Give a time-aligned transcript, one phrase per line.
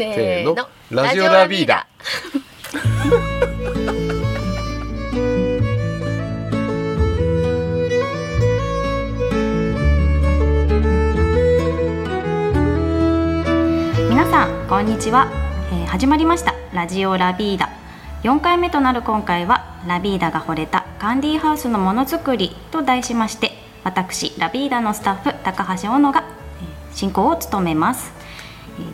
[0.00, 0.56] せーの。
[0.90, 1.86] ラジオラビーダ。
[14.08, 15.30] 皆さんこんにちは、
[15.72, 16.54] えー始まりました。
[16.72, 17.68] ラジオラビーダ。
[18.22, 26.24] 4回目となる今回はラビーダが惚れたカンディーハウスのものづくりと題しまして私ラビーダのスタッフ高橋小野が
[26.90, 28.12] えー進行を務めます。
[28.14, 28.19] えー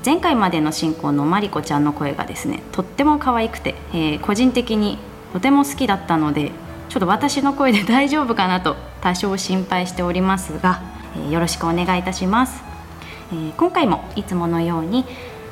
[0.05, 4.99] 前回までの進行のマリコちゃんの声がですねとっても可愛くて、えー個人的に
[5.33, 6.53] とても好きだったので
[6.89, 10.81] ちょっと私の声で大丈夫かなと多少心配しておりますが、
[11.17, 12.63] えーよろしくお願いいたします。
[13.33, 15.05] えー今回もいつものように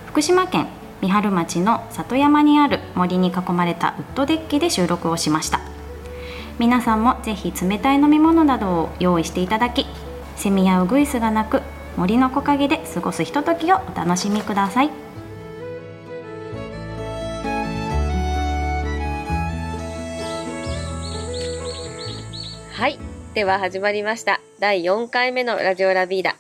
[0.07, 0.69] 福島県
[1.03, 5.61] 三春町の里山にある森に囲まれたウッドデッキで収録をしました。
[6.59, 9.87] 皆さんもぜひ冷たい飲み物などを用意していただき
[10.37, 11.63] セミやウグイスが鳴く
[11.97, 14.91] 森の木陰で過ごすひとときをお楽しみください。
[22.73, 22.99] はい
[23.35, 24.41] では始まりました。
[24.59, 26.35] 第4回目のラジオラビーダ。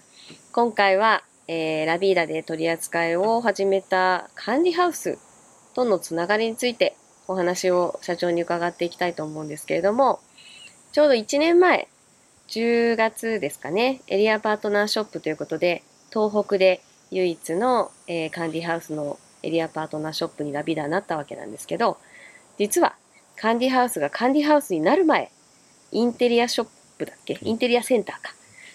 [0.51, 5.19] 今回は、えーラビーダで取り扱いを始めた管理ハウス
[5.75, 6.97] とのつながりについて
[7.29, 10.21] お話を社長に伺っていきたいと思うんですけれども
[10.93, 11.89] ちょうど1年前
[12.55, 14.01] 10月ですかね。
[14.07, 21.99] エリアパートナーショップということで東北で唯一の、えー管理ハウスのエリアパートナーショップにラビダになったわけなんですけど
[22.57, 22.95] 実は
[23.35, 25.33] 管理ハウスが管理ハウスになる前
[25.91, 27.41] インテリアショップだっけ？
[27.43, 28.33] インテリアセンターか。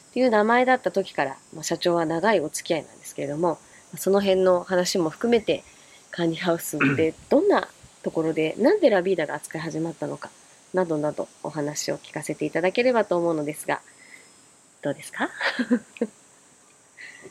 [0.10, 3.60] っていう名前だった時から、まあ、社長は長いお付き合いなんですけれども
[3.96, 5.64] その辺の話も含めて
[6.12, 7.70] 管理ハウスってどんな
[8.04, 10.32] ところでなんでラビーダが扱い始まったのか
[10.74, 13.82] などなどお話を聞かせていただければと思うのですが
[14.82, 15.30] どうですか？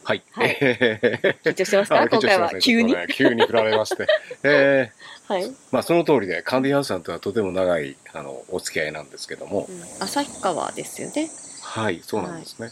[0.05, 0.23] はい。
[0.33, 0.57] はい。
[0.61, 0.99] え
[1.45, 2.01] ー緊張してますか？
[2.03, 2.51] あ今回は。
[2.61, 3.43] 急にね急に？
[3.47, 4.07] 振られまして。
[4.45, 9.69] えーはい、うんまあその通りで、カンディハウスさんとはとても長い、あの、お付き合いなんですけども、
[10.01, 11.31] 旭川ですよね。
[11.63, 12.71] はい、そうなんですね。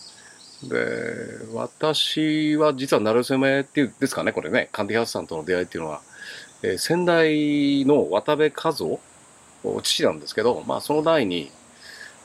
[0.63, 0.77] で、
[1.53, 6.01] 私は実は鳴瀬目っていう、ですかね、これね、カンディハウスさんとの出会いっていうのは、
[6.63, 9.01] えー先代の渡部和夫、
[9.83, 11.51] 父なんですけど、まあその代に、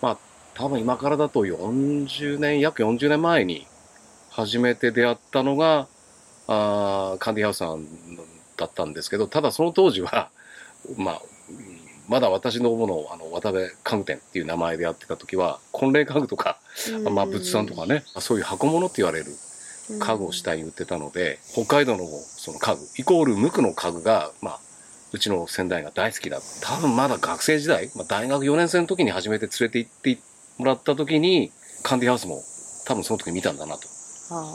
[0.01, 0.17] まあ
[0.53, 3.67] 多分今からだと40年、約40年前に
[4.29, 5.87] 初めて出会ったのが、
[6.47, 7.85] あーカンディハウスさん
[8.57, 10.29] だったんですけど、ただその当時は、
[10.97, 11.81] まあ、うん
[12.11, 16.57] まだ私の方のあの渡部家具店っていう名前でやってた時は、婚礼家具とか、
[17.09, 19.27] まあ仏さんとかね、そういう箱物って言われる
[19.97, 24.59] 家具を主体に売ってたので、北海道のその家具、イコール無垢の家具が、まあ、
[25.13, 26.39] うちの先代が大好きだ。
[26.61, 30.17] 多分まだ学生時代、まあ、大学4年生の時に初めて連れて行って
[30.57, 31.51] もらった時に、
[31.83, 32.41] カンディハウスも
[32.85, 33.87] 多分その時見たんだなと。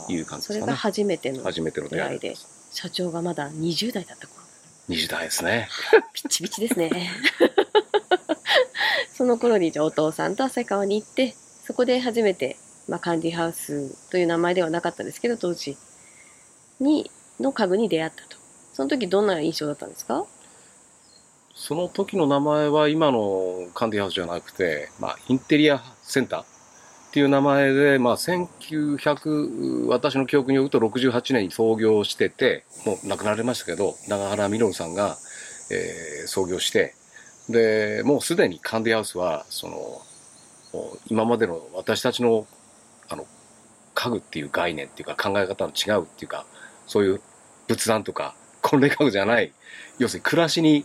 [0.08, 0.60] いう感じですかね。
[0.60, 2.34] それが初めての初めての出会いで。
[2.72, 4.42] 社長がまだ20代だった頃。
[4.88, 5.68] 20代ですね。
[6.14, 6.90] ピッチピチですね。
[9.14, 11.34] その頃にじゃあお父さんと旭川に行って
[11.64, 12.56] そこで初めて、
[12.88, 15.76] まあ、カンディハウスという名前ではなかったんですけど当時
[16.80, 18.36] にの家具に出会ったと。
[18.72, 20.24] その時どんな印象だったんですか？
[21.56, 26.44] その時の名前は今のカンディハウスじゃなくて、まあ、インテリアセンターっ
[27.12, 35.16] ていう名前で、まあ、1900、私の記憶によると68年に創業してて、もう亡くなられましたけど、長原実さんが、
[35.72, 36.94] えー創業して、
[37.48, 40.02] で、もうすでにカンディハウスは、その、
[41.06, 42.46] 今までの私たちの、
[43.08, 43.24] あの、
[43.94, 46.44] 家具っていう概念っていうか考え方の違うっていうか、
[46.86, 47.20] そういう
[47.66, 49.52] 仏壇とか婚礼家具じゃない、
[49.98, 50.84] 要するに暮らしに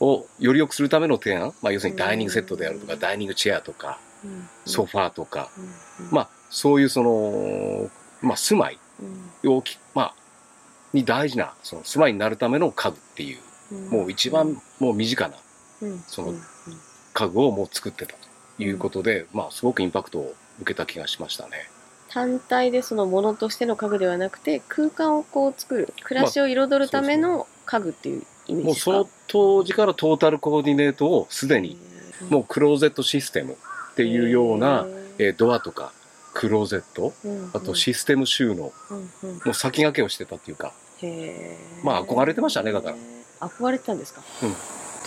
[0.00, 3.98] をより良くするための提案、まあ、要するにダイニングセットであるとか、ダイニングチェアとか、
[4.64, 5.50] ソファーとか、
[6.10, 7.90] まあ、そういうその、
[8.22, 8.78] まあ、住まい
[9.44, 10.14] をき、まあ、
[10.92, 13.40] に大事な、その住まいになるための家具っていう、
[13.90, 15.34] もう一番もう身近な
[16.08, 16.34] その
[17.12, 18.14] 家具をもう作ってた
[18.56, 21.70] ということで、まあ、すごくインパクトを受けた気がしましたね。
[22.08, 31.78] 単体でそのものとしての家具ではなくて空間をこう作る暮らしを彩るための家具っていうイメージもうその当時からトータルコーディネートをすでに、
[32.28, 34.86] もうクローゼットシステムっていうような、
[35.18, 35.92] えードアとか
[36.34, 37.12] クローゼット、
[37.52, 39.34] あとシステム収納、うんうん。
[39.36, 40.72] もう先駆けをしてたっていうか、
[41.82, 42.96] まあ憧れてましたねだから。
[43.48, 44.54] 憧れてたんですか、うん。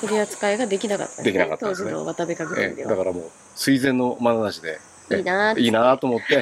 [0.02, 1.92] 取り扱いができなかったんできなかったですね。
[1.92, 4.80] 当時の渡部家具え店では、ーだからもう垂前の眼差しで、
[5.12, 6.42] えいいないいなーと思って、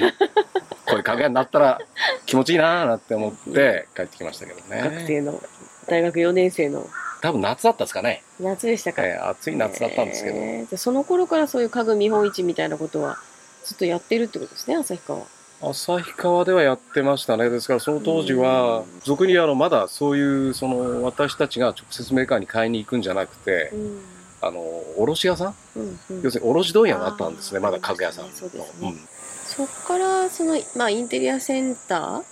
[0.86, 1.80] こういう家具屋になったら
[2.26, 4.82] 気持ちいいなーなって思って帰ってきましたけどね。
[4.98, 5.42] 学生の
[5.88, 6.88] 大学4年生の
[7.22, 8.24] 多分夏だったですかね。
[8.40, 10.38] 夏でしたか、えー暑い夏だったんですけど。
[10.38, 13.18] へーその頃からそういう家具見本市みたいなことは
[13.64, 15.22] ずっとやってるってことですね旭川
[15.62, 17.50] 旭川ではやってましたね。
[17.52, 24.02] ですからその当時は、俗にあの、まだそういう、その、私たちが直接メーカーに買いに行くんじゃなくてう、ん
[24.42, 24.60] あの、
[24.98, 25.56] 卸屋さん？
[25.76, 27.60] うんうん要するに卸問屋があったんですね。
[27.60, 28.32] まだ家具屋さんの。
[28.32, 29.00] そうですねうん
[29.46, 32.24] そっからその、まあ、インテリアセンタ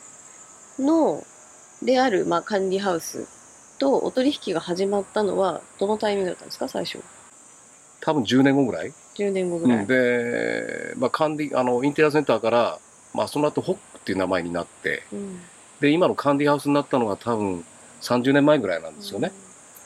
[0.80, 1.22] ーの
[1.84, 3.28] である、まあ、管理ハウス
[3.80, 6.68] とお取引が始まったのはどのタイミングだったんですか？
[6.68, 7.00] 最初
[8.02, 9.88] 多分10年後ぐらい？10年後ぐらい、うん。
[9.88, 12.80] で、まあ、管理、あの、インテリアセンターから、
[13.14, 15.40] まあ、その後、ホックっていう名前になって、うん。
[15.82, 17.66] で、今の管理ハウスになったのが多分
[18.02, 19.34] 30年前ぐらいなんですよね。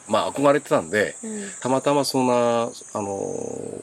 [0.08, 1.42] まあ、憧れてたんで、うん。
[1.62, 3.36] たまたまそんな、あの、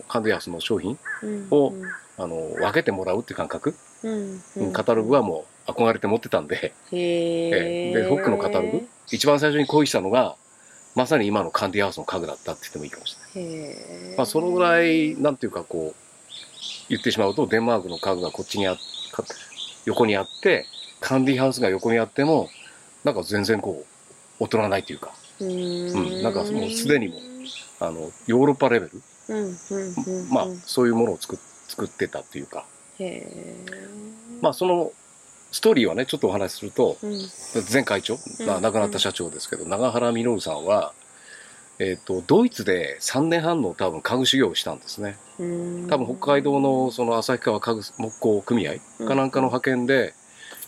[0.07, 1.49] 管理ハウスの商品、うん。
[1.51, 1.73] を
[2.17, 3.75] あの、分けてもらうっていう感覚、
[4.05, 4.43] うん。
[4.57, 7.95] うんカタログはもう憧れて持ってたんで、へええ。
[7.95, 10.37] で、ホックのカタログ、一番最初に恋したのが、
[10.95, 14.17] まさに今の管理ハウスの家具だったって言ってもいいかもしれない。
[14.17, 16.01] まあ、そのぐらい、なんていうかこう、
[16.89, 18.77] 言ってしまうと、デンマークの家具がこっちにあ
[19.13, 19.25] か
[19.85, 20.67] 横にあって、
[21.01, 22.49] カンディハウスが横にあっても、
[23.05, 23.85] なんか全然こ
[24.41, 26.23] う、劣らないというか、うん。
[26.23, 27.21] なんかもうすでにも
[27.81, 30.31] あの、ヨーロッパレベル、うんうんうんうん。
[30.31, 31.39] まあ、そういうものを作っ
[31.71, 32.67] 作ってたっていうか、
[34.43, 34.93] まあ、その、
[35.53, 37.19] ストーリーはね、ちょっとお話しすると、うん。
[37.73, 40.93] 前会長、まあうん亡くなった社長ですけど、長原稔さんは、
[41.79, 45.17] えっ、と、ドイツで3年半の多分家具修行をしたんですね。
[45.39, 45.87] うん。
[45.89, 48.75] 多分北海道のその旭川家具木工組合
[49.07, 50.15] かなんかの派遣で、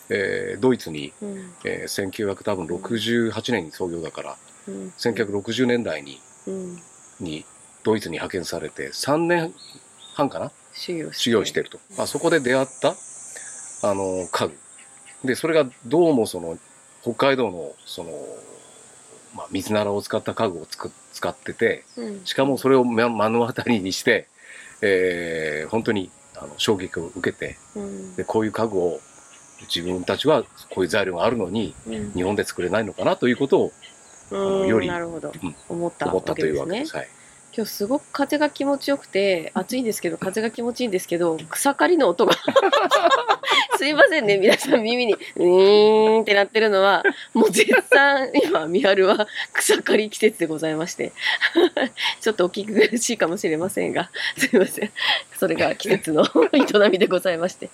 [0.08, 1.52] えードイツに、うん。
[1.64, 4.36] えー、1968年に創業だから、
[4.68, 4.92] うん。
[4.98, 6.78] 1960年代にうん。
[7.20, 7.44] に
[7.84, 9.52] ドイツに派遣されて3年
[10.14, 10.50] 半かな？
[10.72, 11.22] 修行して。
[11.22, 11.78] 修行してると。
[11.96, 12.94] まあ、そこで出会った、
[13.82, 14.58] あの、家具。
[15.24, 16.58] で、それがどうもその、
[17.02, 18.10] 北海道の、その、
[19.34, 22.24] まあ、水ならを使った家具をつく使ってて、うん。
[22.24, 24.26] しかもそれを目目の当たりにして、
[24.82, 28.16] えー本当にあの衝撃を受けて、うん。
[28.16, 29.00] で、こういう家具を
[29.62, 32.12] 自分たちはこういう材料があるのに、うん。
[32.12, 33.72] 日本で作れないのかなということを
[34.32, 36.96] うんよりなるほど、うん思ったわわけですす。
[36.96, 37.08] はい。
[37.54, 42.32] 今日すごく風が気持ちよくて暑いんですけど風が気持ちいいんですけど草刈りの音が
[43.82, 44.38] すいませんね。
[44.38, 47.02] 皆さん耳にうーんってなってるのは
[47.34, 51.10] もう絶賛今三春は草刈り季節でございまして。
[52.22, 54.92] ちょっとお聞き苦しいかもしれませんがすいません。
[55.36, 56.22] それが季節の
[56.54, 57.70] 営みでございまして。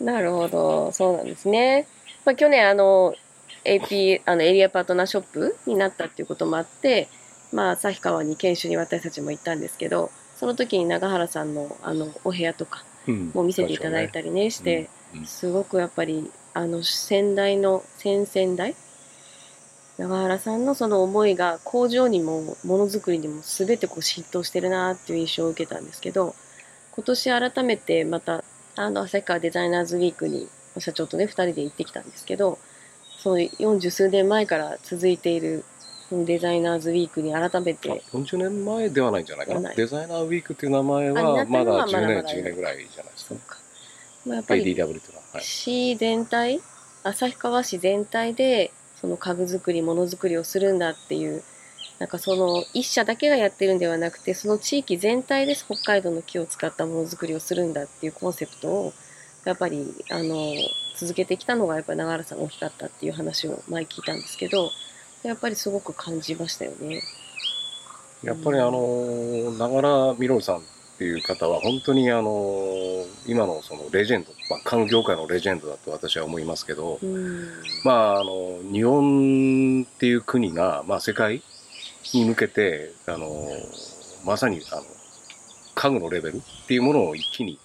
[0.00, 0.92] なるほど。
[0.92, 1.88] そうなんですね、
[2.24, 3.16] まあ、去年あの
[3.64, 7.08] AP あのエリアパートナーショップになったっていうこともあって
[7.50, 14.88] まあ、旭川に研修に私たちも行ったんですけど、その時に永原さんのあのお部屋とかも見せていただいたりねして、
[15.24, 18.74] すごくやっぱりあの先代の先々代？
[19.98, 26.34] 永原さんのその思いが工場にもものづくりにも全てこう浸透してるなっていう印象を受けたんですけど
[26.92, 28.42] 今年改めてまた
[28.74, 32.58] あの旭川デザイナーズウィークに社長とね2人で行ってきたんですけど
[33.18, 35.64] その40数年前から続いている
[36.12, 39.72] そのデザイナーズウィークに改めあて40年前ではないんじゃないかな。
[39.72, 43.38] デザイナーウィークっていう名前はまだったのはまだ10年、まだ10年ぐらいじゃないですかそう。
[43.38, 43.56] か、
[44.26, 44.92] まあ、やっぱりていうのは。
[45.32, 45.42] はい。
[45.42, 46.60] 市全体
[47.02, 51.42] 旭川市全体でその家具作りものづくりをするんだっていう
[51.98, 58.92] なんかその一社だけがやってるんではなくてその地域全体で北海道の木を使ったものづくりをするんだっていうコンセプトを
[59.46, 60.52] やっぱりあの
[60.94, 64.70] 続けてきたのがやっぱり永原さんが大きかったっていう話を前聞いたんですけど
[65.22, 67.02] やっぱりすごく感じましたよね。
[68.22, 70.60] やっぱりあの、長良みろさんっ
[70.98, 77.48] ていう方は本当にあの、今のそのレジェンド、まあ、家具業界のレジェンドだと私は思いますけど、うん
[77.84, 81.42] まああの、日本っていう国が、まあ世界
[82.14, 83.48] に向けて、あの、
[84.24, 84.82] まさにあの、
[85.74, 87.58] 家具のレベルっていうものを一気に、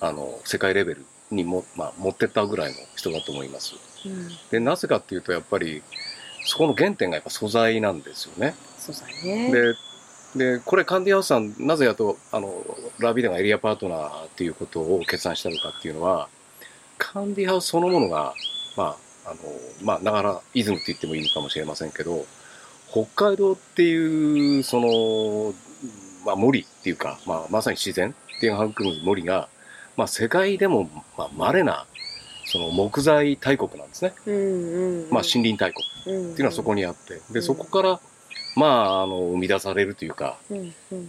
[0.00, 3.74] あの、世界レベルにも、まあ、持ってったぐらいの人だと思います。
[4.04, 5.82] うん、で、なぜかっていうと、やっぱり、
[6.44, 8.54] そこの原点がやっぱ素材なんですよね。
[8.78, 9.52] 素材ね。
[9.52, 9.74] で、
[10.36, 12.64] で、これ、カンディハウスさん、なぜやと、あの、
[12.98, 16.28] ラビダがエリアパートナーっていうことを決断したのかっていうのは、
[16.98, 18.34] カンディハウスそのものが、
[18.76, 19.36] まあ、あの、
[19.82, 22.26] まあ、ながらイズムって言ってもいいのかもしれませんけど、
[22.90, 25.54] 北海道っていう、その、
[26.26, 29.48] まあ、森っていうか、まあ、まさに自然っていう育む森が、
[29.96, 31.86] まあ、世界でも、まあ、稀な、
[32.46, 34.12] その木材大国なんですね。
[34.26, 35.84] うんうんうん、まあ、森林大国。
[36.04, 37.42] 林っていうのはそこにあって、で、うん。
[37.42, 38.00] そこから、
[38.56, 40.36] まあ、あの、生み出されるというか、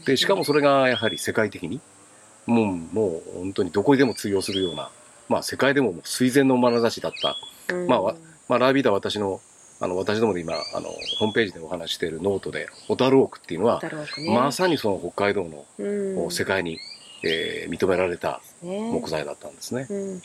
[0.06, 1.80] で、しかもそれがやはり世界的に、
[2.46, 4.89] もう、もう本当にどこにでも通用するような、
[5.27, 7.36] まあ世界でももう垂涎の眼差しだった。
[7.74, 8.15] うん、まあわ
[8.48, 9.42] まあラ・ビーダは私の、
[9.82, 10.89] あの、私どもで今、あの、
[11.20, 13.89] ホームページでお話ししているノートで、小樽オークっていうのは、ね。
[14.34, 16.32] まさにその北海道のうん。
[16.32, 16.80] 世界に、
[17.25, 18.91] えー認められたね。
[18.91, 19.88] 木材だったんですね。
[19.89, 20.22] うんうん、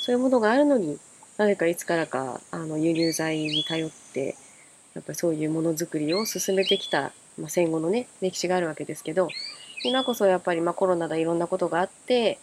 [0.00, 0.98] そういうものがあるのに
[1.36, 4.36] なぜかいつからかあの輸入材に頼って
[4.94, 9.28] やっぱりそういうものづくりを進めてきた、まあ、戦後のね歴史があるわけですけど
[9.84, 12.38] 今こそやっぱりまあコロナでいろんなことがあって、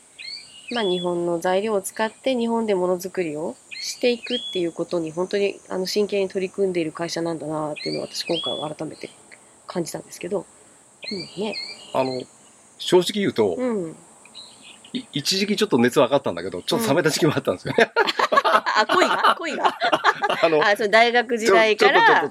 [0.71, 9.09] まあ、日本の材料を使って日本でものづくりをしていくっていうことに本当にあの真剣に取り組んでいる会社なんだなっていうのを私今回は改めて
[9.65, 10.45] 感じたんですけど、
[11.09, 11.55] うんね
[11.93, 12.21] あの
[12.81, 13.95] 正直言うと、うん、
[14.93, 17.75] い一時期ちょっと熱は上がったんだけどちょっと冷めた時期もあったんですよ。
[17.77, 17.91] ね。
[18.43, 19.35] あ恋が？
[19.37, 19.77] 恋が？
[20.43, 22.29] あのあそう大学時代から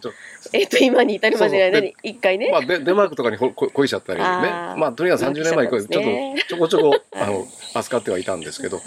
[0.52, 2.47] えっと、今に至るまでの一回ね。
[2.47, 4.25] とまあデデンマークとかに恋しちゃったりね。
[4.25, 8.78] まあとにかく30年前にこうちょっとねちょこちょこあはいの扱ってはいたんですけど。
[8.78, 8.83] は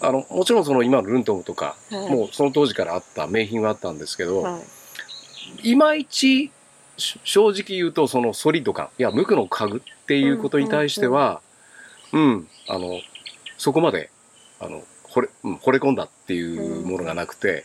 [0.00, 4.58] あのもちろんその今のルントムとかもうその当時からあった名品はあったんですけど、は
[5.62, 5.70] い。
[5.70, 6.50] いまいち
[6.96, 11.40] し正直言うとそのソリッド感いや無垢の家具っていうことに対しては
[12.12, 13.00] うんあの
[13.56, 14.10] そこまで
[14.60, 17.64] あの惚れ,、うん、惚れ込んだっていうものがなくて、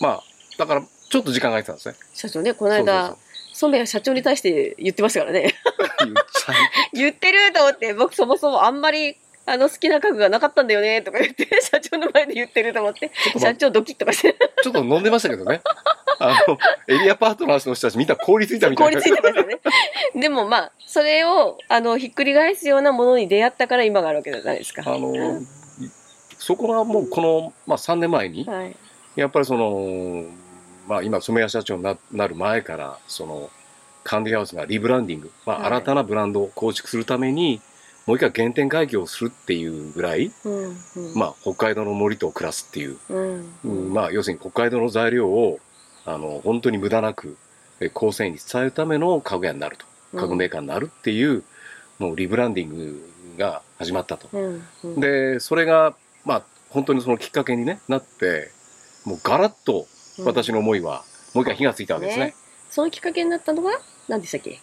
[0.00, 0.22] まあ
[0.58, 1.94] だからちょっと時間が空いてたんですね。
[2.14, 3.16] 社長ね、このそう間、
[3.52, 5.54] 染谷社長に対して言ってましたからね。
[6.92, 15.60] 言ってると思って、僕そもそもあんまり、あの、好きな家具がなかったんだよね、とか言って、 社長の前で言ってると思って、社長ドキッとかして、ちょっと飲んでましたけどね。
[16.20, 18.92] あの、エリアパートナーズの人たちみんな凍りついたみたいな。
[18.92, 19.60] 凍りついてましたよね。
[20.14, 24.82] でもまあ、それを、あの、ひっくり返すようなものに出会ったから今があるわけじゃないですか。
[24.86, 25.40] あの、
[26.38, 28.76] そこがもうこの、まあ3年前に、はい。
[29.16, 30.24] やっぱりその、
[30.86, 33.50] まあ今、染谷社長にななる前から、その、
[34.04, 37.60] カンディハウスがリブランディング、まはいあ新たなブランドを構築するために、
[38.06, 40.64] もう一回原点回帰をするっていうぐらい、うん。
[40.64, 41.14] うん。
[41.14, 43.52] まあ北海道の森と暮らすっていう、うん。
[43.64, 45.60] うんまあ要するに北海道の材料を、
[46.04, 47.36] あの、本当に無駄なく、
[47.80, 49.86] え後世に伝えるための家具屋になると。
[50.14, 51.42] 家具メーカーになるっていう、
[51.98, 54.28] もうリブランディングが始まったと。
[54.32, 54.62] うん。
[54.84, 55.94] うん、で、それが、
[56.24, 58.50] まあ、本当にそのきっかけに、ね、なって、
[59.04, 59.86] もうガラッと
[60.24, 61.04] 私の、の思いは、
[61.34, 62.34] もう一回火がついたわけですね。
[62.70, 63.72] そのきっかけになったのが、
[64.08, 64.60] 何でしたっけ？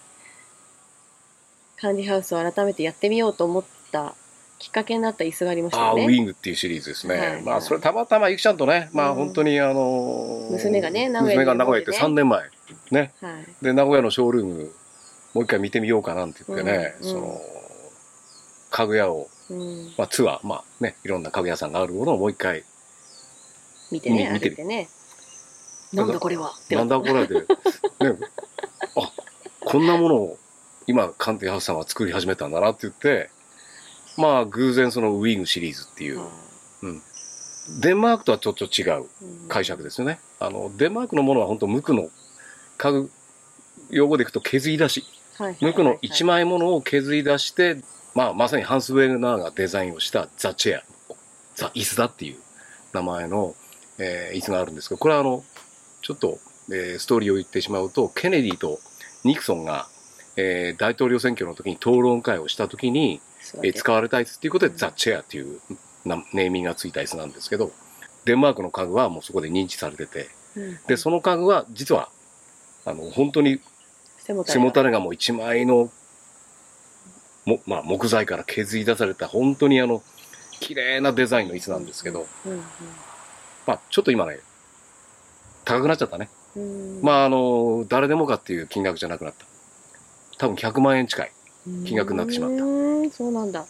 [1.81, 4.15] 管理ハウスを改めてやってみようと思った
[4.59, 5.97] きっかけになった椅子がありましたああ、ウ。
[5.97, 7.17] ィングっていうシリーズですね。
[7.17, 12.43] はいまあ、それたまたまゆきちゃんとね、まあうん本当にあのー娘がね名古屋に娘が名古屋行って3年前。
[12.91, 13.13] ね。
[13.21, 13.63] はい。
[13.63, 14.71] で、名古屋のショールーム、
[15.33, 17.41] もう一回見てみようかなんて言ってね、うんうんその、
[18.71, 19.93] 家具屋を、うん。
[19.97, 22.63] まあツアー、まあね、いろんな家具屋さんがあるものをもう一回、
[23.91, 24.89] 見てね、み見てね。
[25.93, 27.45] なんだこれはなんだこれで、ね、
[28.95, 29.11] あ、
[29.61, 30.37] こんなものを
[30.89, 33.29] 今、カンティハウスさんは作り始めたんだなって言って、
[34.17, 36.19] まあ、偶然そのウィングシリーズっていう、
[37.79, 39.05] デンマークとはちょっと違う
[39.49, 40.19] 解釈ですよね。
[40.39, 42.09] あの、デンマークのものは本当無垢の
[42.79, 43.11] 家具、
[43.91, 45.03] 用語でいくと削り出し、
[45.37, 45.57] はい。
[45.61, 46.43] 無垢の一枚。
[46.43, 47.77] 枚ものを削り出して、
[48.15, 50.83] まあ、まさにハンス・ウェーナーがデザインをしたザ・チェア、
[51.53, 52.37] ザ・椅子だっていう
[52.93, 53.53] 名前の、
[53.99, 55.43] えー椅子があるんですけど、これはあの、
[56.01, 56.39] ちょっと、
[56.71, 58.79] えーストーリーを言ってしまうと、ケネディと
[59.23, 59.87] ニクソンが、
[60.39, 63.21] えー大統領選挙の時に討論会をした時に、
[63.63, 65.59] えー使われた椅子っていうことで、ザ・チェアっていう
[66.05, 67.71] なネーミングがついた椅子なんですけど、
[68.25, 70.79] デンマークの家具はもうそこで認知されてて、うん。
[70.87, 72.09] で、その家具は実は、
[72.85, 73.59] あの、本当に
[74.17, 74.99] 背もたれが。
[74.99, 75.89] もう一枚の、
[77.45, 80.03] もまあ、木材から削り出された本当にあの、
[80.59, 82.61] 綺麗なデザインの椅子なんですけど、うん
[83.65, 84.39] まあ、ちょっと今ね、
[85.65, 86.29] 高くなっちゃったね。
[86.55, 86.97] うん。
[86.97, 89.45] うんまあ、あの、誰でもかっていう金額じゃなくなった。
[90.39, 91.31] 多分100万円近い。
[91.85, 93.65] 金額になってしまったうんそうなんだ。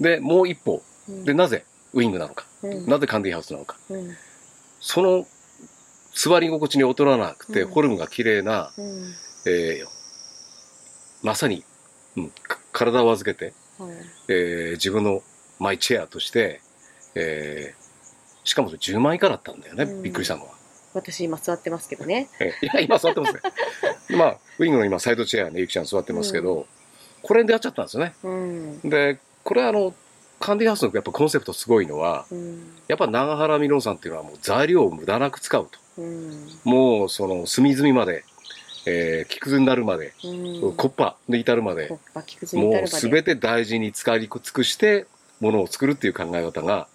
[0.00, 0.82] で、もう一歩。
[1.08, 2.44] うんで、なぜウィングなのか。
[2.62, 3.76] うんなぜカンディハウスなのか。
[3.88, 4.14] うん
[4.80, 5.26] その、
[6.14, 9.14] 座り心地に劣らなくて、うんフォルムが綺麗な、うん
[9.46, 9.86] えー
[11.22, 11.64] まさに、
[12.16, 13.94] うん、か体を預けて、はい
[14.28, 15.22] えー自分の
[15.58, 16.60] マイチェアとして、
[17.14, 17.80] えー
[18.42, 20.52] しかもそれ10万以下だったんだよね、うんびっくりしたのは。
[20.92, 22.28] 私今座ってますけどね。
[22.40, 23.40] えーいや、今座ってますね。
[24.16, 26.66] まあ、ウィングの今サイドチェアね、ゆきちゃん座ってますけど、
[27.22, 28.14] これに出会っちゃったんですよね。
[28.22, 28.80] うん。
[28.90, 29.94] で、これはあの、
[30.40, 32.72] カンディハウスのやっぱコンセプトすごいのは、うん。
[32.88, 35.78] やっぱ長原みのんさんっていうのはもう材料を無駄なく使うと。
[36.00, 36.48] うん。
[36.64, 38.24] もうその隅々まで、
[38.86, 40.28] えー木くずになるまで、う
[40.70, 40.76] ん。
[40.76, 41.88] コッパに至るまで
[42.54, 42.88] もう。
[42.88, 45.06] すべて大事に使い尽くして、
[45.40, 46.88] ものを作るっていう考え方が、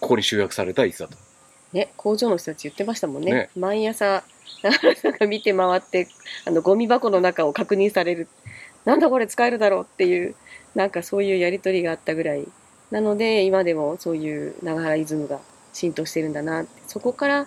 [0.00, 1.16] ここに集約された椅子だと。
[1.76, 3.32] ね、工場の人たち言ってましたもんね。
[3.32, 4.24] ね毎朝、
[4.62, 6.08] 長原さんが見て回って、
[6.46, 8.28] あの、ゴミ箱の中を確認される。
[8.86, 10.34] なんだこれ使えるだろうっていう、
[10.74, 12.48] なんかそういうやりとりがあったぐらい。
[12.90, 15.40] なので、今でもそういう長原イズムが
[15.74, 16.70] 浸透してるんだなって。
[16.86, 17.46] そこから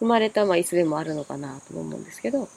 [0.00, 2.48] 生まれた、まあ、椅子でもあるのかなと思うんですけど。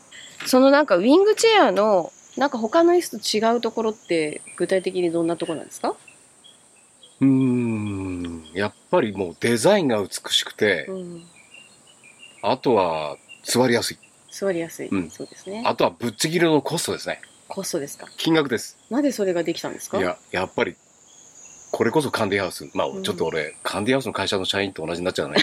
[0.45, 5.95] そのなんか、ウィングチェアの、なんか他の椅子と違うところって、具体的にどんなところなんですか？
[7.21, 8.45] うーん。
[8.53, 11.23] やっぱりもうデザインが美しくて、うん。
[12.41, 13.97] あとは座りやすい。
[14.31, 14.87] 座りやすい。
[14.87, 15.09] うん。
[15.09, 15.63] そうですね。
[15.65, 17.21] あとはぶっちぎりのコストですね。
[17.47, 18.07] コストですか？
[18.17, 18.77] 金額です。
[18.89, 19.99] なぜそれができたんですか？
[19.99, 20.75] いややっぱり
[21.71, 22.69] これこそカンディハウス。
[22.73, 23.03] まあうん。
[23.03, 25.37] ちょっと俺、カンディハウスの会社の社員と同じになっちゃうね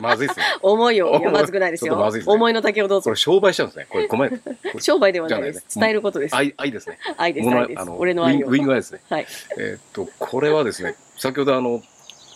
[0.00, 2.20] まずいですね思いを、いや、まずくないですよまずい。
[2.20, 3.16] ですね思いの丈をどうぞこれ。
[3.16, 4.40] 商売しちゃうんですねこれごめん
[4.80, 5.78] 商売ではないです。
[5.78, 6.36] 伝えることです。
[6.36, 7.84] 愛愛ですね愛です、愛ですあ。
[7.84, 9.26] の俺の愛をウィングアイですねはい。
[9.58, 11.82] えーっとこれはですね先ほどあの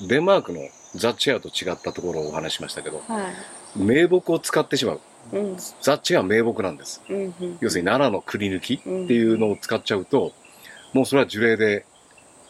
[0.09, 0.61] デンマークの
[0.95, 3.31] ザ・チェアと違ったところをお話ししましたけどは
[3.76, 5.00] 名木を使ってしまう
[5.33, 5.37] い。
[5.38, 5.57] うん。
[5.81, 7.16] ザ・チェアは名木なんですうん。
[7.16, 7.59] うん。
[7.61, 10.33] 要するに奈良のくり抜きっていうのを使っちゃうと、
[10.92, 11.87] もうそれは樹齢で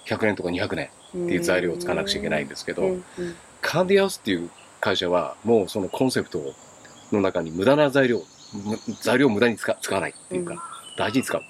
[0.06, 4.50] 100年とか200年っていう材料を使わなくちゃいけないんですけど、うんうんカンディハウスっていう
[4.82, 6.40] 会社はもうそのコンセプト
[7.12, 8.20] の中に無駄な材料
[8.52, 10.60] む材料を無駄に使使わないっていうか、うん。
[10.98, 11.42] 大事に使う。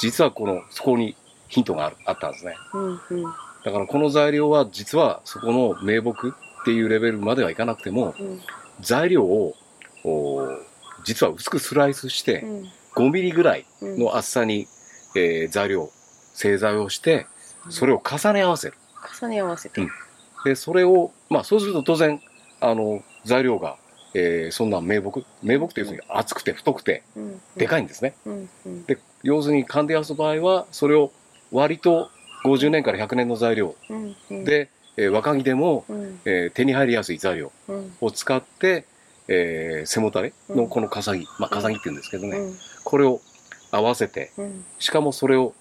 [0.00, 1.16] 実はこのそこに
[1.48, 2.54] ヒントがあるあったんですね。
[2.72, 3.22] うんうん。
[3.64, 6.32] だからこの材料は実はそこの名木っ
[6.64, 8.40] ていうレベルまではいかなくてもうん。
[8.80, 9.54] 材料を
[10.04, 10.48] お
[11.04, 12.68] 実は薄くスライスしてうん。
[12.94, 14.68] 5ミリぐらいうんの厚さに、
[15.16, 15.90] えー材料
[16.34, 17.26] 製材をして
[17.68, 18.74] それを重ね合わせる。
[19.20, 19.82] 重ね合わせて。
[20.44, 22.20] でそれをまあそうすると当然
[22.60, 23.76] あの材料が、
[24.14, 28.14] えーそんな名木名木って要するに厚くて太くてうんでかいんですね、
[28.86, 31.12] で要するにカンディハウスの場合はそれを
[31.52, 32.10] 割と
[32.44, 33.74] 50年から100年の材料。
[34.30, 36.20] で、えー若木でも、うん。
[36.24, 37.92] えー手に入りやすい材料うん。
[38.00, 38.84] を使って、
[39.28, 40.56] えー背もたれうん。
[40.56, 42.54] のこの笠木、まあ笠木って言うんですけどね、うん。
[42.84, 43.20] これを
[43.70, 44.64] 合わせてうん。
[44.78, 45.54] しかもそれを、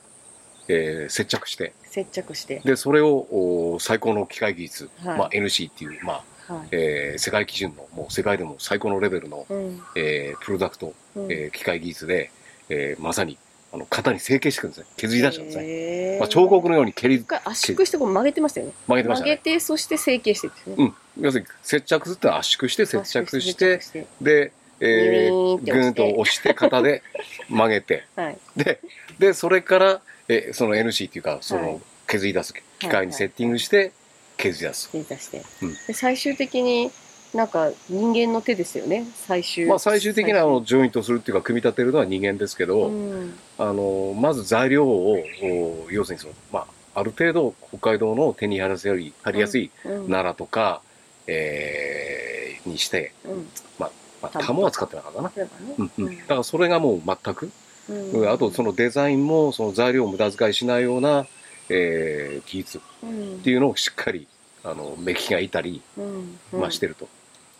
[0.67, 1.73] えー接着して。
[1.83, 2.61] 接着して。
[2.63, 3.27] でそれを
[3.73, 5.17] お最高の機械技術、はい。
[5.19, 6.67] まあ、NC っていう、まあはい。
[6.71, 9.81] えー世界基準のもう世界でも最高のレベルの、うん。
[9.95, 11.31] えープロダクト、うん。
[11.31, 12.31] えー機械技術で、
[12.69, 13.37] えーまさに
[13.71, 14.85] あの型に成形していくんですね。
[14.97, 18.73] 削り出しちゃうんですね、まあ、彫刻のように蹴り圧縮してこう曲げてましたよね。
[18.87, 19.31] 曲げてましたね。
[19.35, 20.75] 曲げて、そして成形してですね。
[20.77, 20.95] うん。
[21.21, 27.03] 要するに接着するって圧縮して接着してしてで、えーぐーんと押して型で
[27.49, 28.05] 曲げて。
[28.15, 28.37] はい。
[28.57, 28.79] で
[29.19, 31.65] でそれから、えーその NC っていうかそはい。
[31.65, 33.91] の削り出す機械にセッティングして
[34.39, 35.43] 削り出す、手出して。
[35.61, 35.73] うん。
[35.87, 36.91] で、最終的に
[37.33, 39.05] なんか人間の手ですよね。
[39.27, 39.67] 最終。
[39.67, 43.33] まあ、最終的なあのジョイントするっていうか組み立てるのは人間ですけど、うん。
[43.57, 46.59] あのまず材料をお要するにその、ま
[46.95, 50.07] あ、ある程度北海道の手に入らせり入りやすいうん。
[50.07, 50.81] 奈良とか、
[51.27, 53.47] えーにして、うん。
[53.77, 53.89] ま
[54.21, 55.31] あ、タモタモは使ってなかったな、
[55.77, 55.91] うん。
[55.97, 57.51] うん、だからそれがもう全く、
[57.89, 58.29] うん。
[58.29, 61.25] あとそのデザインもその材料を無駄遣いしないような、
[61.69, 64.27] えー技術うんっていうのをしっかり
[64.63, 66.39] あの目利きがいたり、うん。
[66.53, 66.59] うん。
[66.59, 67.07] まあ、してると。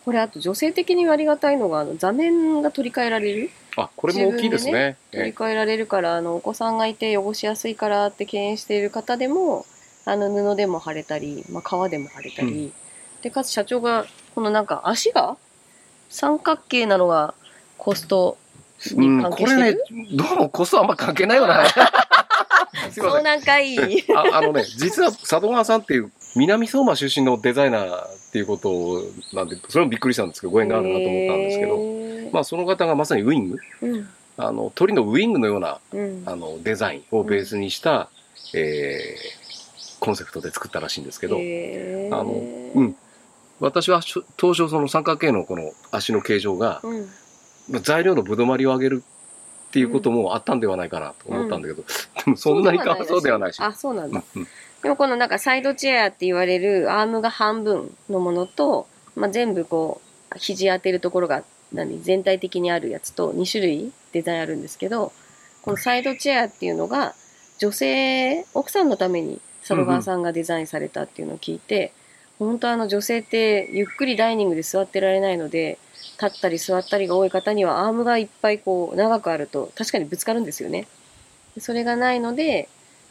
[0.04, 3.50] これあと女性的にありがたいのがあの座面が取り替えられる？
[3.76, 4.96] あこれも大きいですね。
[5.12, 9.66] 取り替えられるからあのお子さんがいて汚しやすいからって敬遠している方でも
[10.06, 12.72] あの布でも貼れたり、まあ、革でも貼れたり、
[13.20, 15.36] でかつ社長がこのなんか足が
[16.08, 17.34] 三角形なのが
[17.76, 18.38] コスト
[18.94, 19.84] にうん、関係してこれねる、
[20.16, 21.64] どうもコストあんま関係ないよな。
[22.72, 23.04] すいません。
[23.04, 29.02] そうなんかいいああのね、実は佐渡川さんっていう南相馬出身のデザイナーっていうこと
[29.34, 34.08] なんで、それもびっくりしたんですけど、ご縁があるなと思ったんですけど、どまあその方がまさにウィング、うん。
[34.36, 36.22] あの鳥のウィングのようなうん。
[36.26, 38.08] あのデザインをベースにした、
[38.54, 39.40] えー
[40.00, 42.32] コンセプトで作ったらしいんですけど、あの
[42.74, 42.96] うん。
[43.60, 44.00] 私は
[44.38, 47.00] 当初その三角形のこの足の形状が、う
[47.78, 47.82] ん。
[47.82, 49.04] 材料のぶどまりを上げる
[49.70, 51.84] っていうこともあったんではないかなと思ったんだけど、
[52.24, 53.60] でもそんなにかわそうではないし。
[53.60, 54.48] あそうなんだうんうん。
[54.82, 60.00] でもこのなんかサイドチェアって言われるアームが半分のものと、まあ、全部こ
[60.34, 65.12] う肘当てるところが何全体的にあるやつと2種類デザインあるんですけど
[65.62, 67.14] このサイドチェアっていうのが
[67.58, 71.92] 女性奥さんのために佐渡川さんがデザインされたっていうのを聞いて、
[72.38, 75.78] 本当あの女性ってゆっくりダイニングで座ってられないので
[76.20, 80.86] 立ったり座ったりが多い方にはアームがいっぱいこう長くあると確かにぶつかるんですよね。
[81.58, 82.68] それがないので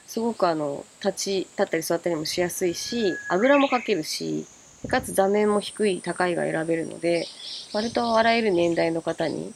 [0.07, 4.45] すごくあの立ち立ったり座ったりもしやすいしあぐらもかけるし
[4.87, 7.25] かつ座面も低い高いが選べるので
[7.73, 9.53] 割とあらゆる年代の方に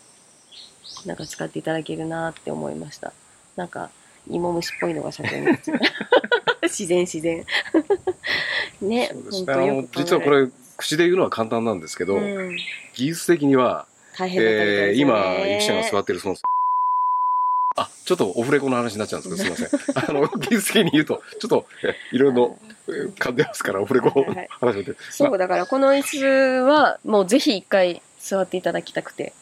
[1.05, 3.13] なんか使っていただけるなって思いました。
[3.55, 3.89] なんか
[4.29, 5.47] 芋虫っぽいのが社長に。
[6.63, 7.45] 自然自然。
[8.81, 12.57] ね本当よく実はこれ口で言うのは簡単なんですけど、うん、
[12.93, 15.53] 技術的には、大変えー今ね。
[15.55, 16.36] ゆきちゃんが座ってるその
[17.75, 19.97] あちょっとオフレコの話になっちゃうんですけどすいません。
[20.09, 22.57] あの技術的に言うとちょっとえいろいろ
[22.88, 24.12] 噛んでますからオフレコ
[24.59, 26.25] 話してて、そうだからこの椅子
[26.67, 29.33] はもうぜひ一回座っていただきたくて。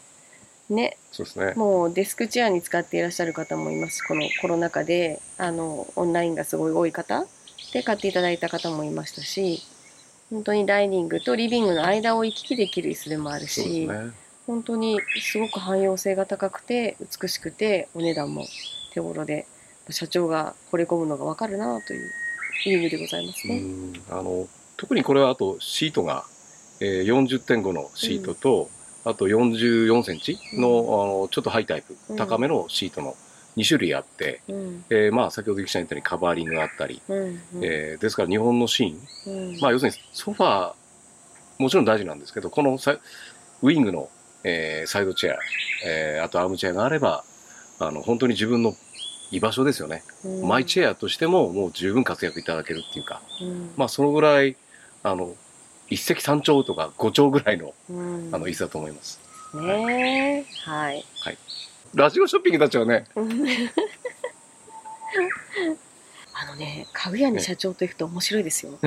[0.70, 0.98] ね。
[1.12, 1.54] そうですね。
[1.56, 4.02] もうデスクチェアに使っていらっしゃる方もいます。
[4.04, 7.26] このコロナ禍であのオンラインがすごい多い方。
[7.74, 9.62] で買っていただいた方もいましたし、
[10.32, 14.12] 本当にダイニングとリビングの間を行き来できる椅子でもあるし、ね。
[14.48, 18.46] 本当にすごく汎用性が高くて美しくてお値段も
[18.94, 19.46] 手頃で
[19.90, 22.10] 社長が惚れ込むのがわかるなという
[22.66, 23.58] リビングでございますね。
[23.58, 26.26] うんあの特にこれはあとシートが、
[26.80, 28.72] えー、40.5のシートと、
[29.06, 30.68] あと44センチの,、
[31.04, 33.16] あのちょっとハイタイプ、うん高めのシートの
[33.58, 34.86] 2種類あって、うん。
[34.90, 37.40] えーまあ先ほどゆきちゃん言ったようにカバーリングがあったり、うんうん。
[37.64, 39.60] えーですから日本のシーン、うん。
[39.60, 40.74] まあ要するにソファー
[41.60, 44.10] もちろん大事なんですけどこのウィングの、
[44.44, 45.38] えーサイドチェア、
[45.86, 47.24] えーあとアームチェアがあれば
[47.80, 48.74] あの本当に自分の
[49.32, 50.48] 居場所ですよね、うん。
[50.48, 53.22] マイチェアとしてももう十分活躍いただけるっていうか。
[53.42, 53.72] うん。
[53.78, 54.56] まあそのぐらい
[55.04, 55.36] あの
[55.90, 58.30] 一石三鳥とか五鳥ぐらいのうん。
[58.34, 59.20] あの椅子だと思います。
[59.54, 60.54] ねえ。
[60.64, 61.06] はい。
[61.94, 63.06] ラジオショッピングたちはね、
[66.34, 68.80] あのね、家具屋に社長と行くと面白いですよ。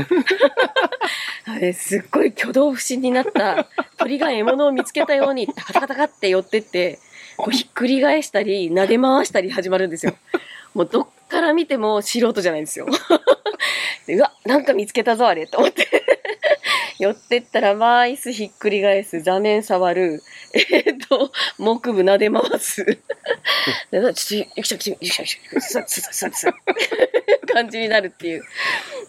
[1.46, 6.98] あ れ、すっごい挙動不審になった鳥が獲物を見つけたように、タカタカタカって寄ってって、
[7.36, 10.16] こうひっくり返したり、撫で回したり始まるんですよ。
[10.72, 12.86] もうどっから見ても素人じゃないんですよ。
[14.06, 16.03] でうわ、なんか見つけたぞ、あれ、と思って。
[16.98, 20.22] 寄ってったら、まあ、椅子ひっくり返す、座面触る、
[20.54, 22.84] えーっと、木部撫で回す。
[22.84, 22.98] で
[23.90, 28.44] ちょっと、ゆきちゃん、ゆきちゃん、ゆきちゃん、座って、座って、座って、感じになるっていう。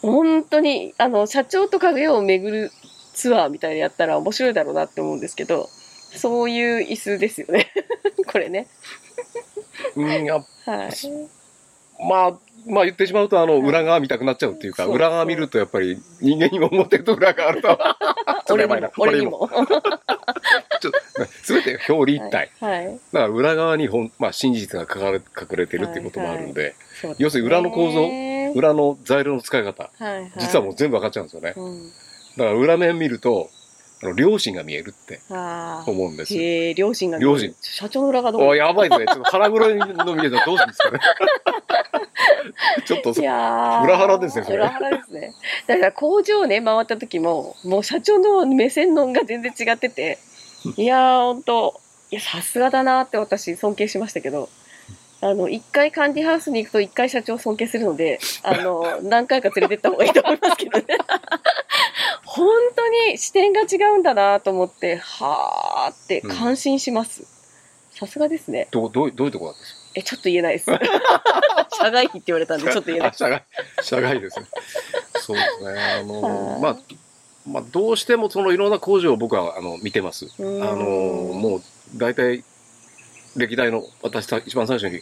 [0.02, 2.72] 本当に、あの、社長と家具屋を巡る
[3.14, 5.70] ツアーみたいなやったら面白いだろうなって思うんですけど、
[6.16, 7.72] そういう椅子ですよね。
[8.28, 8.68] これね。
[9.96, 10.48] うん、やはい。
[12.08, 17.78] まあ、まあ言ってしまうと、あの、はい裏側見たくなっちゃうっていうか、裏側見るとやっぱり人間にも表と裏があると。
[18.52, 19.26] 俺も、俺に。
[19.26, 19.50] も。
[20.82, 22.52] ちょっと、すべて表裏一体。
[22.60, 22.86] はい。
[22.86, 26.76] だから裏側にほん、まあ真実が隠れ隠れてるっていうこともあるんで、
[27.18, 28.08] 要するに裏の構造
[28.56, 29.90] 裏の材料の使い方、
[30.38, 31.54] 実はもう全部分かっちゃうんですよね。
[31.56, 31.92] うん。
[32.38, 33.50] だから裏面見ると、
[34.04, 35.90] あの両親が見えるってああ。
[35.90, 36.42] 思うんですよ。
[36.42, 37.18] へえ、両親が。
[37.18, 37.54] 両親。
[37.62, 38.98] 社長の裏がどうおやばいね。
[38.98, 41.00] ちょっと腹黒いの見えたらどうするんですかね。
[42.86, 45.34] ちょっとそい、やー裏腹ですねそれ裏腹ですね。
[45.68, 50.20] だから工場をね、回った時も、もう社長の目線のが全然違ってて、
[50.78, 51.80] いやー、ほんと、
[52.12, 54.50] いや、さすがだなって私尊敬しましたけど、
[55.22, 60.86] あの、一回カンディハウスに行くと一回社長を尊敬するので、あの、 何回か連れてった方がいいと思いますけどね。
[62.26, 67.24] 本当に視点が違うんだなと思って、はーって感心します。
[67.92, 68.68] さすがですね。
[68.72, 69.75] どうどうどういうところですか？
[69.96, 70.66] え、ちょっと言えないです。
[71.78, 73.14] 社外費って言われたんで、ちょっと言えないあ。
[73.18, 73.44] 社外、
[73.82, 74.46] 社外ですね。
[75.20, 75.82] そうですね。
[75.82, 76.78] あの、はいまあ、
[77.48, 80.28] まあ、どうしてもそのいろんな工場を僕はあの見てます。
[80.40, 80.66] あうんの、
[81.34, 81.62] もう
[81.96, 82.44] 大体、
[83.36, 85.02] 歴代の私た一番最初に、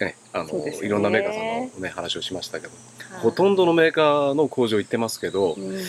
[0.00, 2.78] ね、あの、ねいろんなメーカーさんのね、話をしましたけど、はい
[3.22, 5.82] ほとんどのメーカーの工場行ってますけど、うん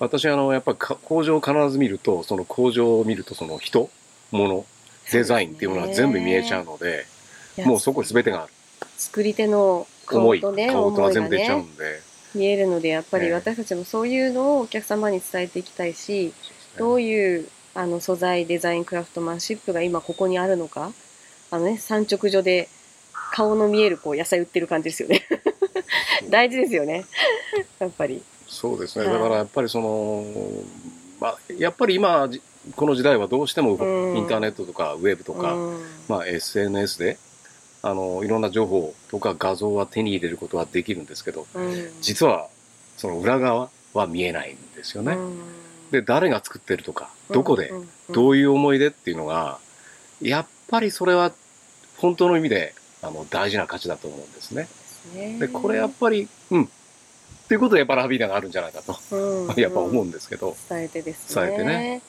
[0.00, 3.90] 私あの、やっぱりか工場を必ず見ると、その工場を見ると、その人、
[4.30, 4.64] 物、
[5.12, 7.06] デザインっていうものが全部見えちゃうので、
[7.64, 8.48] もうそこに全てが。
[8.96, 12.00] 作り手の思い、顔とね、顔とが思いが全部出ちゃうね、んで、
[12.34, 13.26] 見えるので、やっぱええ。
[13.26, 16.32] り私たちもそういうのをお客様に伝えていきたいし、
[16.76, 20.92] どういうあの素材、デザイン、クラフトマンシップが今ここにあるのか、
[21.50, 22.68] あのね、産直所で
[23.32, 25.26] 顔の見えるこう野菜売ってる感じですよね。
[26.30, 27.04] 大事ですよね。
[27.78, 28.22] やっぱり。
[28.46, 29.06] そうですね。
[29.06, 29.14] はい。
[29.14, 30.24] だからやっぱりその、
[31.20, 32.42] まあ、やっぱり今、じ
[32.76, 34.16] この時代はどうしてもうん。
[34.16, 35.82] インターネットとかウェブとか、うん。
[36.08, 37.18] まあ SNS で、
[37.82, 42.48] あの、いろんな情報とか画像は手に入れることはできるんですけど、うん実は
[42.96, 45.12] その裏側は見えないんですよね。
[45.12, 45.38] うん
[45.90, 49.58] で、誰が作ってるとか、どこで、うんうんどういう思い出っていうのが、
[50.22, 51.30] やっぱりそれは
[51.98, 54.66] 本当の意味であの大事な価値だと思うんですね。
[55.14, 56.64] ねで、これやっぱり、うん。
[56.64, 56.68] っ
[57.48, 60.56] ていうことでやっぱラビーダがあるんじゃないかと、うんやっぱ思うんですけど。
[60.70, 61.46] 伝えてですね。
[61.46, 62.02] 伝えてね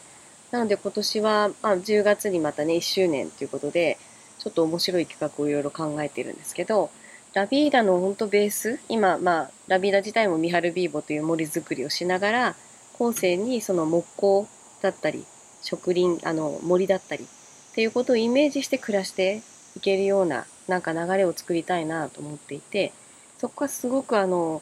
[0.51, 3.97] なので今年は、まあ、10月にまたね、1周年ということで、
[4.39, 6.89] ちょっと面白い企画をいろいろ考えてるんですけど、
[7.33, 12.55] ラビーダの本当ベース、今、まあ、ラビーダ自体もミハルビーボという森作りをしながら、
[12.97, 14.47] 後世にその木工
[14.81, 15.25] だったり、
[15.61, 19.43] 植林、あの、森だったり、っていうことをイメージして暮らして
[19.75, 22.91] いけるような、なんか流れを作りたいなと思っていて、
[23.37, 24.61] そこはすごくあの、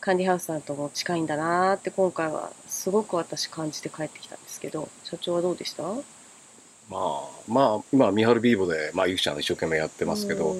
[0.00, 5.82] カンディハウスさんとも近いんだなーって今回はすごく私感じて帰ってきたんですけど社長はどうでした？
[6.88, 10.56] まあ、まあ、今、ミハルビーボで、まあ、ゆきちゃん一生懸命やってますけど、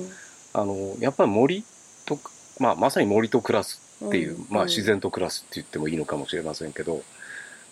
[0.52, 1.64] あの、やっぱり森
[2.04, 2.18] と、
[2.58, 7.02] まあ、まさに森と暮らすっていう、まあ、自然と暮らすって言ってもいいのかもしれませんけど、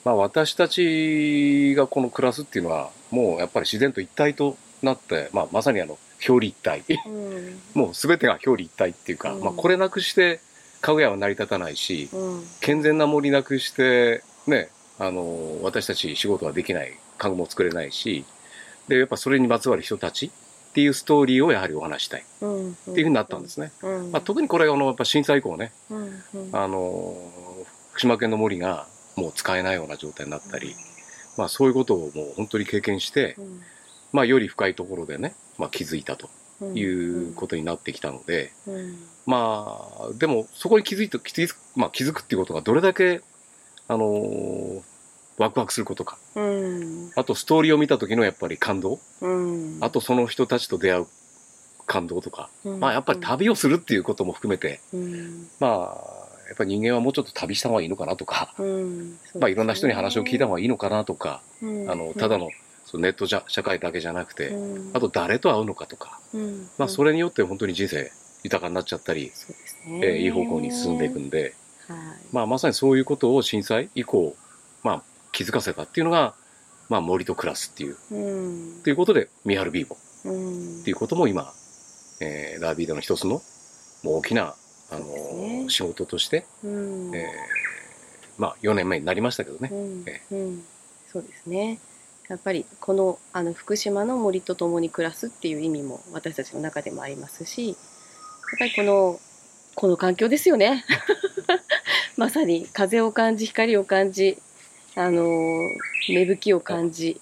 [0.05, 6.85] まあ、私たちがこの暮らすっていうのは、もうやっぱり自然と一体となって、まあ、まさにあの、表裏一体。
[7.07, 7.61] うん。
[7.75, 9.43] もう全てが表裏一体っていうか、うん。
[9.43, 10.41] まあ、これなくして
[10.81, 12.47] かぐやは成り立たないし、うん。
[12.61, 18.25] 健全な森なくして、ね、あの、私たち仕事はできない、家具も作れないし、
[18.89, 20.31] で、やっぱそれにまつわる人たちっ
[20.73, 22.21] ていうストーリーをやはりお話したい。
[22.21, 23.73] っていうふうになったんですね。
[23.83, 24.13] うん。
[24.13, 25.73] まあ、特にこれがあの、やっぱ震災以降ね、
[26.53, 27.17] あの、
[27.93, 30.75] 福島県の森がもう使えないような状態になったり、
[31.39, 33.61] まあそういうことをもう本当に経験して、うん。
[34.13, 36.29] まあより深いところでね、まあ気づいたと
[36.61, 36.77] うん。
[36.77, 38.99] いうことになってきたので、うん。
[39.27, 43.21] まあ、でも、そこに気づいて、気づく、まあ、気づくっていうことがどれだけ、
[43.89, 44.83] あのー
[45.39, 46.17] ワクワクすることか。
[46.35, 47.11] うん。
[47.15, 48.99] あと、ストーリーを見た時のやっぱり感動。
[49.21, 49.79] うん。
[49.81, 51.07] あと、その人たちと出会う
[51.87, 52.49] 感動とか。
[52.65, 52.81] うん。
[52.81, 55.49] まあ、やっぱり旅をするっていうことも含めて、うん。
[55.61, 59.19] まあ、やっぱり人間はもうちょっと旅した方がいいのかなとか、うん。
[59.39, 61.91] まあ、いろんな人に話を聞いた方がいいのかなとか、うん。
[61.91, 62.51] あの、ただの、
[62.87, 64.97] そのネットじゃ社会だけじゃなくて、うん。
[64.97, 66.69] あと誰と会うのかとか、うん。
[66.79, 68.11] まあ、それによって本当に人生
[68.45, 71.55] 豊かになっちゃったり、そうですえねーいい方向に進んでいくんで、
[71.89, 71.99] はい。
[72.33, 74.37] まあ、まさにそういうことを震災以降、
[74.83, 75.03] まあ、
[75.37, 76.35] 気づかせたっていうのが、
[76.89, 78.83] まあ、森と暮らすっていう、うん。
[78.83, 79.99] ということで、ミハルビーボ。
[80.25, 80.81] うん。
[80.81, 81.53] っていうことも今、
[82.23, 83.43] えーラービーダの一つの
[84.03, 84.55] もう大きな、
[84.91, 85.67] あのそうですね。
[85.69, 87.15] 仕事として、うん。
[87.15, 87.27] えー
[88.39, 89.69] まあ、4年目になりましたけどね。
[89.71, 90.05] うん。
[90.07, 90.65] えうん。
[91.13, 91.81] そうですね。
[92.29, 97.77] やっぱりこのあの福島の森と共に暮らすっていう意味も私たちの中でもありますしやっ
[98.59, 99.21] ぱりこの
[99.77, 100.85] この環境ですよね。
[102.17, 104.39] まさに風を感じ光を感じ
[104.97, 105.61] あの
[106.09, 107.21] 芽吹きを感じ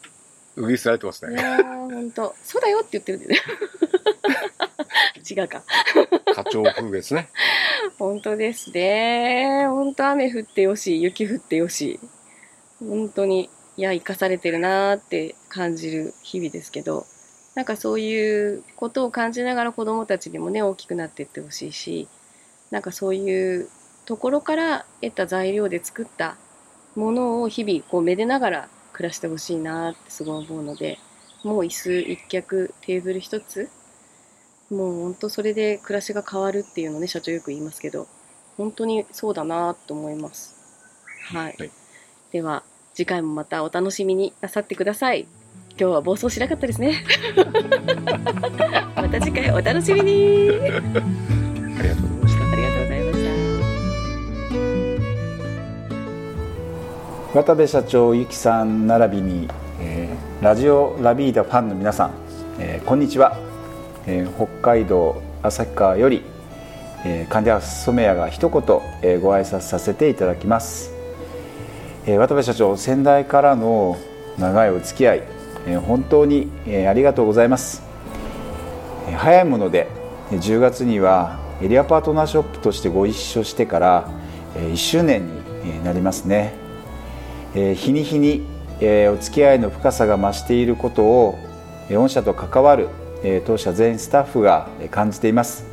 [0.57, 1.35] うぎすられてますね。
[1.35, 3.37] いやー本当そうだよって言ってるんでね
[5.29, 5.63] 違うか
[6.35, 7.29] 花鳥風月ね。
[7.99, 9.67] 本当ですね。
[9.67, 11.99] 本当雨降ってよし、雪降ってよし。
[12.81, 17.07] 本当に、いや、生かされてるなーって感じる日々ですけど、
[17.55, 22.09] なんかそういうことを感じながら子供たちにもね、大きくなっていってほしいし、
[22.71, 23.69] なんかそういう
[24.05, 26.37] ところから得た材料で作った
[26.97, 30.99] ものを日々こうめでながら暮らしてほしいなーってすごい思うので、
[31.43, 33.69] もう椅子一脚、テーブル一つ、
[34.71, 38.09] もう本当それで暮らしが変わるっていうのね社長よく言いますけど
[38.57, 40.55] 本当にそうだなと思います。
[41.33, 41.71] はい、はい。
[42.33, 42.63] では
[42.95, 45.27] 次回もまたお楽しみになさってください。
[45.71, 47.05] 今日は暴走しなかったですね。
[48.95, 51.54] また次回お楽しみに
[57.35, 59.49] 渡部社長ゆきさん並びに、
[59.81, 62.13] えーラジオラビーダファンの皆さん、
[62.61, 63.37] えーこんにちは、
[64.07, 66.23] えー北海道旭川より、
[67.05, 68.63] えー、カンディハウス染谷が一言、
[69.03, 70.93] えーご挨拶させていただきます、
[72.07, 73.97] えー渡部社長先代からの
[74.39, 75.23] 長いお付き合い、
[75.67, 77.83] えー本当に、えーありがとうございます。
[79.09, 79.89] えー早いもので
[80.31, 84.09] えー10月にはエリアパートナーショップとしてご一緒してから
[84.55, 85.27] えー1周年
[85.65, 86.63] になりますね。
[87.55, 88.43] え日に日に、
[88.81, 91.39] えお付き合いの深さが増していることを
[91.91, 92.89] 御社と関わる、
[93.23, 95.65] え当社全スタッフが感じています、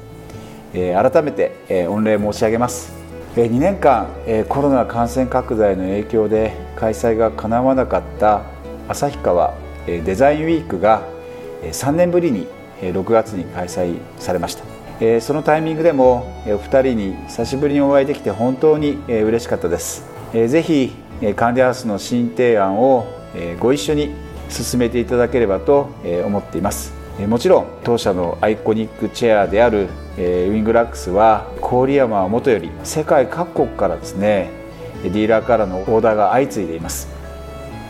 [0.74, 2.94] え改めて、え御礼申し上げます。
[3.36, 8.42] えー2年間えコロナ感染拡大の影響で開催がかなわなかった
[8.90, 9.54] 旭川
[9.88, 11.02] えデザインウィークが
[11.64, 12.46] 3年ぶりに
[12.82, 14.66] 6月に開催されました。
[15.22, 20.06] そのタイミングでもお二人に久しぶりにお会いできて本当にえ嬉しかったです。
[20.34, 20.94] ぜひ
[21.36, 23.06] カンデハウスの新提案を
[23.60, 24.12] ご一緒に
[24.50, 25.90] 進めていただければと
[26.26, 26.94] 思っています。
[27.28, 34.50] もちろん当社のアイコニックチェアであるウィングラックスは郡山はもとより世界各国からですね
[35.04, 37.08] ディーラーからのオーダーが相次いでいます。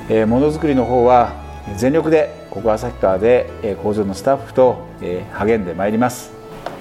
[0.10, 1.32] ものづくりの方は
[1.78, 4.86] 全力でここ旭川で工場のスタッフと
[5.32, 6.34] 励んでまいります。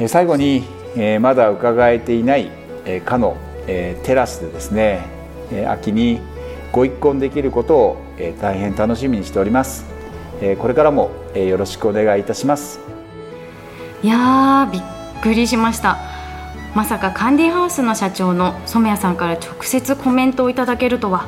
[0.09, 0.65] 最後に
[0.97, 2.51] えまだ伺えていない
[3.05, 3.37] かの
[3.67, 5.07] テラスでですね
[5.69, 6.21] 秋に
[6.73, 9.85] ご一婚できることをえー大変楽しみにしております。
[10.41, 12.81] えーこれからもえーよろしくお願いいたします。
[14.03, 14.83] いやーびっ
[15.23, 15.99] くりしました。
[16.75, 21.27] まさかカンディハウスの社長の染谷さんから直接コメントをいただけるとは。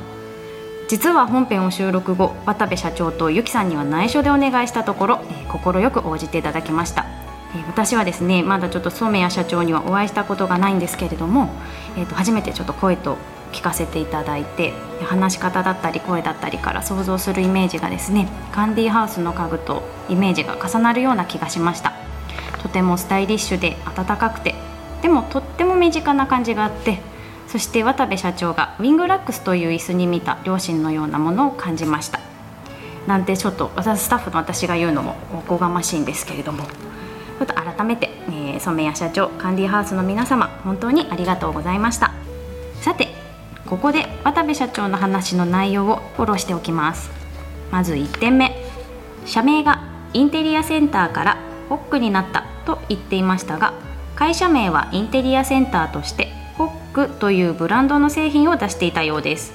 [0.88, 7.06] 実は本編を収録後渡部社長とゆきさんには内緒でお願いしたところ快、えー快く応じていただきました、
[7.54, 11.48] えー私はですねまだちょっと染谷社長にはお会いしたことがないんですけれども、
[11.96, 13.16] えー、と初めてちょっと声と
[13.52, 21.92] 聞かせていただいて話し方だったり声だったりから想像するイメージがですねカンディハウスの家具とイメージが重なるような気がしました。
[22.62, 24.54] とてもスタイリッシュで温かくて
[25.02, 27.00] でもとっても身近な感じがあって
[27.48, 32.20] そして渡部社長がウィングラックスという椅子に見た両親のようなものを感じました。
[33.06, 36.64] なんてちょっと私スタッフの私が言うのもおこがましいんですけれども。
[37.38, 42.12] ちょっと改めて、えー、染谷社長カンディハウスの皆様本当にありがとうございました。
[42.80, 43.08] さて
[43.72, 47.10] ここで渡部社長の話の内容をフォローしておきます。
[47.70, 48.54] まず1点目。
[49.24, 49.82] 社名が
[50.12, 51.38] インテリアセンターから
[51.70, 53.72] ホックになったと言っていましたが
[54.14, 59.54] 会社名はインテリアセンターとしてホックというブランドの製品を出していたようです。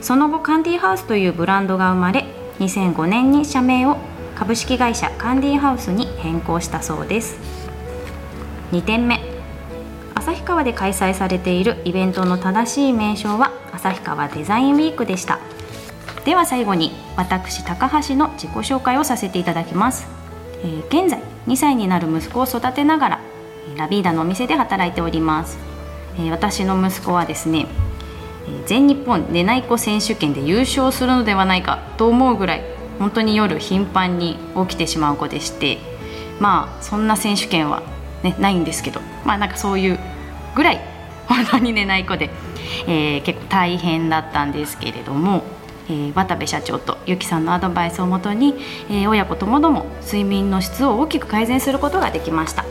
[0.00, 2.24] その後カンディハウスというブランドが生まれ
[2.58, 3.96] 2005年に社名を
[4.34, 7.38] 株式会社カンディハウスに変更したそうです。
[8.72, 9.20] 2点目。
[10.26, 15.38] 旭川で開催されているイベントの正しい名称は旭川デザインウィークでした。
[16.26, 20.08] では最後に私高橋の自己紹介をさせていただきます、
[20.64, 23.20] えー、現在2歳になる息子を育てながら
[23.76, 25.56] ラビーダのお店で働いております、
[26.18, 27.68] えー、私の息子はですね
[28.66, 32.64] 全日本寝ない子選手権で優勝するのではないかと思うぐらい
[32.98, 34.36] 本当に夜頻繁に
[34.68, 35.78] 起きてしまう子でして
[36.40, 37.84] まあそんな選手権は、
[38.24, 39.98] ね、ないんですけどまあなんかそういう
[40.56, 40.80] ぐらい
[41.28, 42.30] 本当に寝ない子で、
[42.88, 45.44] えー、結構大変だったんですけれども、
[45.88, 48.54] えー、渡部社長とゆきさんのアドバイスをもとに、
[48.88, 52.64] えー、親子ともども睡眠の質を大きく改善することができました。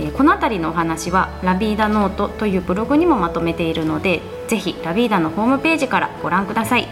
[0.00, 6.86] えこの辺りのお話はラビーダノートというブログにもまとめているのでぜひラビーダのホームページからご覧ください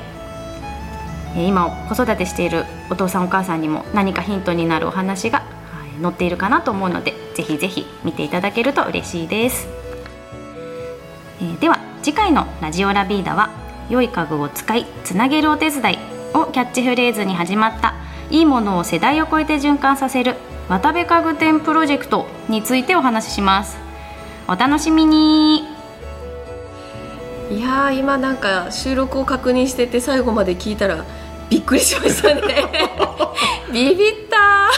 [1.37, 5.45] 今子育てしているお父さんお母さんにも何かヒントになるお話が
[6.03, 9.69] 載っているかなと思うのでぜひぜひ見ていただけると嬉しいです、
[11.41, 13.51] えー、では次回の「ラジオラビーダ」は
[13.91, 15.99] 「良い家具を使いつなげるお手伝い」
[16.35, 17.95] をキャッチフレーズに始まった
[18.31, 20.35] いいものを世代を超えて循環させる
[20.69, 23.79] 渡部家具店プロジェクトについてお話しします。
[24.49, 25.65] お楽しみに
[27.51, 31.05] いや今なんか収録を確認してて最後まで聞いたら
[31.49, 32.43] びっくりしましたね。
[33.73, 34.71] ビビった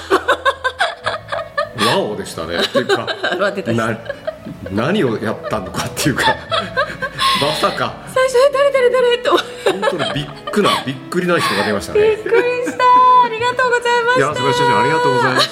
[1.86, 2.56] ワオでしたね。
[2.56, 3.98] っていうかな
[4.72, 6.34] 何をやったのかっていうか
[7.40, 7.94] まさか。
[8.12, 12.00] 最初誰誰誰と本当にびっくなびっくりな人が出ましたね。
[12.00, 12.84] びっくりした。
[13.24, 14.26] ありがとうございました。
[14.26, 15.48] いや菅先生ありがとうございます。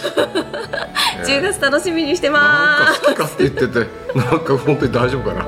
[1.33, 3.03] 10月楽しみにしてます。
[3.05, 5.47] なんか好きかって言っててなんか本当に大丈夫かな